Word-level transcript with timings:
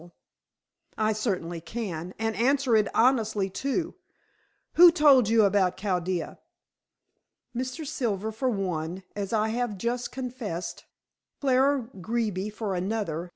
"I 0.97 1.13
certainly 1.13 1.61
can, 1.61 2.15
and 2.17 2.35
answer 2.35 2.75
it 2.75 2.87
honestly, 2.95 3.51
too. 3.51 3.93
Who 4.73 4.91
told 4.91 5.29
you 5.29 5.43
about 5.45 5.77
Chaldea?" 5.77 6.39
"Mr. 7.55 7.85
Silver, 7.85 8.31
for 8.31 8.49
one, 8.49 9.03
as 9.15 9.31
I 9.31 9.49
have 9.49 9.77
just 9.77 10.11
confessed. 10.11 10.85
Clara 11.39 11.87
Greeby 12.01 12.49
for 12.49 12.73
another. 12.73 13.29